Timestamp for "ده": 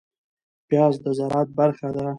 1.95-2.05